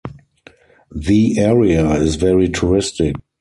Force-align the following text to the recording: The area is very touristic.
The 0.95 1.37
area 1.37 1.91
is 1.91 2.15
very 2.15 2.49
touristic. 2.49 3.21